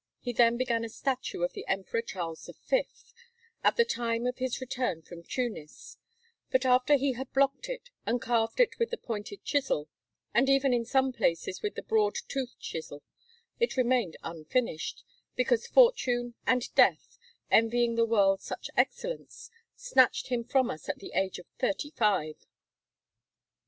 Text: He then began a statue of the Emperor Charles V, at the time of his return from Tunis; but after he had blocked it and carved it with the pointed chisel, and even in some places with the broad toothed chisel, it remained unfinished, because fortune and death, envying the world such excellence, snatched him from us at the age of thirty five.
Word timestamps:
He 0.19 0.33
then 0.33 0.57
began 0.57 0.83
a 0.83 0.89
statue 0.89 1.43
of 1.43 1.53
the 1.53 1.63
Emperor 1.67 2.01
Charles 2.01 2.49
V, 2.67 2.85
at 3.63 3.77
the 3.77 3.85
time 3.85 4.25
of 4.25 4.39
his 4.39 4.59
return 4.59 5.03
from 5.03 5.21
Tunis; 5.21 5.97
but 6.49 6.65
after 6.65 6.95
he 6.95 7.11
had 7.13 7.31
blocked 7.33 7.69
it 7.69 7.91
and 8.03 8.19
carved 8.19 8.59
it 8.59 8.79
with 8.79 8.89
the 8.89 8.97
pointed 8.97 9.43
chisel, 9.45 9.89
and 10.33 10.49
even 10.49 10.73
in 10.73 10.85
some 10.85 11.13
places 11.13 11.61
with 11.61 11.75
the 11.75 11.83
broad 11.83 12.15
toothed 12.27 12.59
chisel, 12.59 13.03
it 13.59 13.77
remained 13.77 14.17
unfinished, 14.23 15.03
because 15.35 15.67
fortune 15.67 16.33
and 16.47 16.73
death, 16.73 17.19
envying 17.51 17.93
the 17.93 18.03
world 18.03 18.41
such 18.41 18.71
excellence, 18.75 19.51
snatched 19.75 20.29
him 20.29 20.43
from 20.43 20.71
us 20.71 20.89
at 20.89 20.97
the 20.97 21.11
age 21.13 21.37
of 21.37 21.45
thirty 21.59 21.91
five. 21.91 22.43